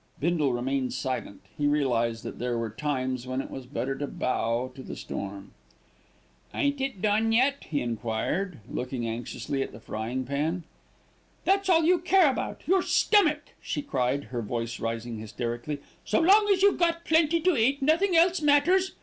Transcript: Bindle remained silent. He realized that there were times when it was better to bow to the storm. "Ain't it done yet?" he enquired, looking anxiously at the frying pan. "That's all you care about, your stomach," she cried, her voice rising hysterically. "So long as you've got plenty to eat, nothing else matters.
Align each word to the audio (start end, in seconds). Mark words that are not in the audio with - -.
Bindle 0.19 0.51
remained 0.51 0.93
silent. 0.93 1.41
He 1.55 1.67
realized 1.67 2.23
that 2.23 2.39
there 2.39 2.57
were 2.57 2.71
times 2.71 3.27
when 3.27 3.39
it 3.39 3.51
was 3.51 3.67
better 3.67 3.95
to 3.99 4.07
bow 4.07 4.71
to 4.73 4.81
the 4.81 4.95
storm. 4.95 5.51
"Ain't 6.55 6.81
it 6.81 7.03
done 7.03 7.31
yet?" 7.31 7.65
he 7.69 7.81
enquired, 7.81 8.61
looking 8.67 9.07
anxiously 9.07 9.61
at 9.61 9.73
the 9.73 9.79
frying 9.79 10.25
pan. 10.25 10.63
"That's 11.45 11.69
all 11.69 11.83
you 11.83 11.99
care 11.99 12.31
about, 12.31 12.63
your 12.65 12.81
stomach," 12.81 13.49
she 13.61 13.83
cried, 13.83 14.23
her 14.33 14.41
voice 14.41 14.79
rising 14.79 15.19
hysterically. 15.19 15.77
"So 16.03 16.19
long 16.19 16.49
as 16.51 16.63
you've 16.63 16.79
got 16.79 17.05
plenty 17.05 17.39
to 17.41 17.55
eat, 17.55 17.83
nothing 17.83 18.15
else 18.17 18.41
matters. 18.41 18.93